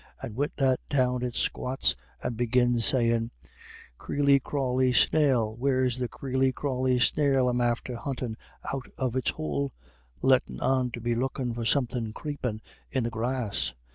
And 0.19 0.35
wid 0.35 0.53
that 0.57 0.79
down 0.89 1.21
it 1.21 1.35
squats, 1.35 1.95
and 2.23 2.35
begins 2.35 2.85
sayin', 2.85 3.29
'Creely 3.99 4.39
crawly 4.41 4.93
snail 4.93 5.55
where's 5.55 5.99
the 5.99 6.07
creely 6.09 6.51
crawly 6.51 6.97
snail 6.99 7.47
I'm 7.49 7.61
after 7.61 7.97
huntin' 7.97 8.35
out 8.73 8.87
of 8.97 9.15
its 9.15 9.29
houle?' 9.29 9.73
lettin' 10.23 10.59
on 10.59 10.89
to 10.93 11.01
be 11.01 11.13
lookin' 11.13 11.53
for 11.53 11.65
somethin' 11.65 12.13
creepin' 12.13 12.63
in 12.91 13.03
the 13.03 13.11
grass. 13.11 13.75